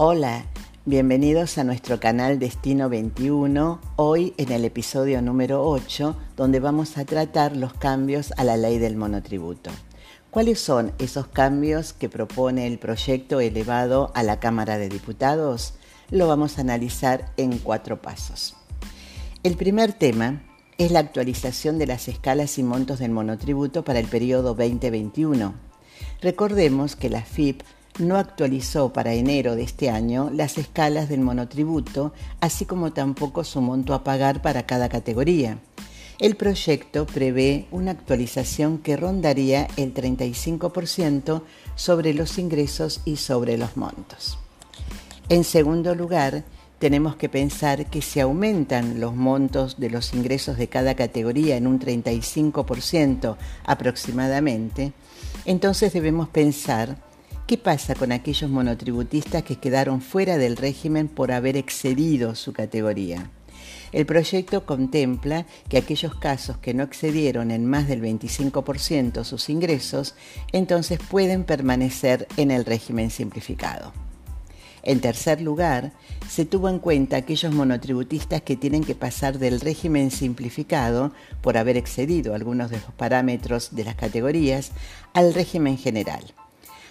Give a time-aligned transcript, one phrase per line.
[0.00, 0.44] Hola,
[0.84, 7.04] bienvenidos a nuestro canal Destino 21, hoy en el episodio número 8, donde vamos a
[7.04, 9.72] tratar los cambios a la ley del monotributo.
[10.30, 15.74] ¿Cuáles son esos cambios que propone el proyecto elevado a la Cámara de Diputados?
[16.12, 18.54] Lo vamos a analizar en cuatro pasos.
[19.42, 20.44] El primer tema
[20.78, 25.54] es la actualización de las escalas y montos del monotributo para el periodo 2021.
[26.20, 27.62] Recordemos que la FIP
[27.98, 33.60] no actualizó para enero de este año las escalas del monotributo, así como tampoco su
[33.60, 35.58] monto a pagar para cada categoría.
[36.18, 41.42] El proyecto prevé una actualización que rondaría el 35%
[41.76, 44.38] sobre los ingresos y sobre los montos.
[45.28, 46.44] En segundo lugar,
[46.80, 51.66] tenemos que pensar que si aumentan los montos de los ingresos de cada categoría en
[51.66, 54.92] un 35% aproximadamente,
[55.44, 57.07] entonces debemos pensar
[57.48, 63.30] ¿Qué pasa con aquellos monotributistas que quedaron fuera del régimen por haber excedido su categoría?
[63.90, 70.14] El proyecto contempla que aquellos casos que no excedieron en más del 25% sus ingresos,
[70.52, 73.94] entonces pueden permanecer en el régimen simplificado.
[74.82, 75.92] En tercer lugar,
[76.28, 81.78] se tuvo en cuenta aquellos monotributistas que tienen que pasar del régimen simplificado por haber
[81.78, 84.72] excedido algunos de los parámetros de las categorías
[85.14, 86.34] al régimen general.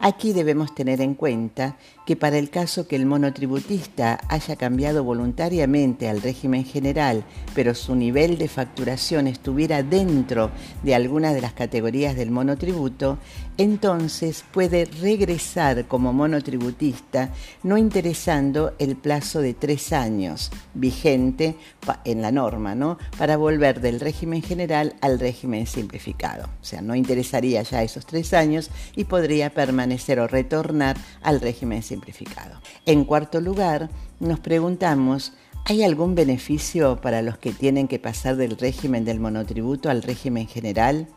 [0.00, 6.08] Aquí debemos tener en cuenta que para el caso que el monotributista haya cambiado voluntariamente
[6.08, 10.52] al régimen general, pero su nivel de facturación estuviera dentro
[10.84, 13.18] de alguna de las categorías del monotributo,
[13.58, 17.32] entonces puede regresar como monotributista
[17.64, 21.56] no interesando el plazo de tres años vigente
[22.04, 22.98] en la norma, ¿no?
[23.18, 26.44] Para volver del régimen general al régimen simplificado.
[26.62, 31.82] O sea, no interesaría ya esos tres años y podría permanecer o retornar al régimen
[31.82, 32.60] simplificado.
[32.86, 33.90] En cuarto lugar,
[34.20, 35.32] nos preguntamos,
[35.64, 40.46] ¿hay algún beneficio para los que tienen que pasar del régimen del monotributo al régimen
[40.46, 41.08] general?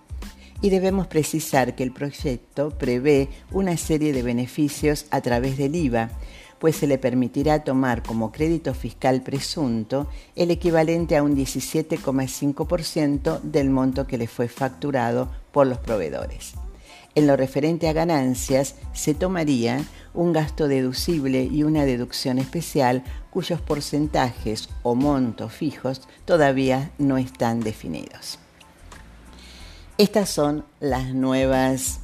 [0.62, 6.12] Y debemos precisar que el proyecto prevé una serie de beneficios a través del IVA,
[6.60, 13.72] pues se le permitirá tomar como crédito fiscal presunto el equivalente a un 17,5% del
[13.72, 16.54] monto que le fue facturado por los proveedores.
[17.14, 19.84] En lo referente a ganancias, se tomaría
[20.14, 27.60] un gasto deducible y una deducción especial cuyos porcentajes o montos fijos todavía no están
[27.60, 28.40] definidos.
[29.98, 32.00] Estas son las nuevas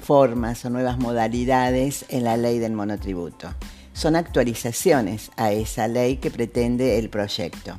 [0.00, 3.50] formas o nuevas modalidades en la ley del monotributo.
[3.92, 7.78] Son actualizaciones a esa ley que pretende el proyecto.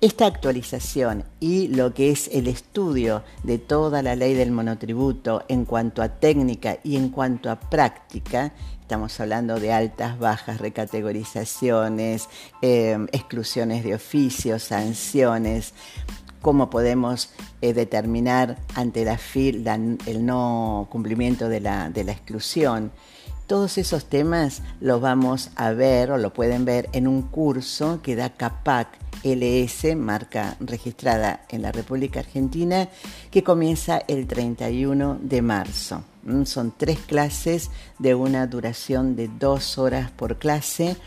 [0.00, 5.64] Esta actualización y lo que es el estudio de toda la ley del monotributo en
[5.64, 12.28] cuanto a técnica y en cuanto a práctica, estamos hablando de altas, bajas, recategorizaciones,
[12.62, 15.74] em, exclusiones de oficios, sanciones,
[16.42, 19.66] cómo podemos eh, determinar ante la FIL
[20.06, 22.92] el no cumplimiento de la, de la exclusión.
[23.48, 28.14] Todos esos temas los vamos a ver o lo pueden ver en un curso que
[28.14, 28.88] da CAPAC
[29.24, 32.90] LS, marca registrada en la República Argentina,
[33.30, 36.04] que comienza el 31 de marzo.
[36.24, 40.98] Mm, son tres clases de una duración de dos horas por clase,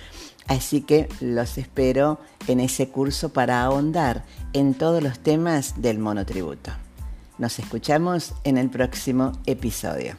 [0.47, 6.72] así que los espero en ese curso para ahondar en todos los temas del monotributo.
[7.38, 10.18] Nos escuchamos en el próximo episodio.